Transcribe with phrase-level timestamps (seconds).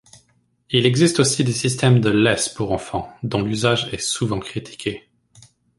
[0.71, 5.07] Il existe aussi des systèmes de laisses pour enfants, dont l'usage est souvent critiqué.